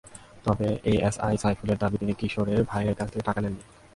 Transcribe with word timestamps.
তবে 0.45 0.67
এএসআই 0.91 1.35
সাইফুলের 1.37 1.77
দাবি, 1.77 1.95
তিনি 1.97 2.13
কিশোরের 2.13 2.61
ভাইয়ের 2.63 2.95
কাছ 2.95 3.07
থেকে 3.11 3.23
টাকা 3.23 3.39
নেননি। 3.41 3.63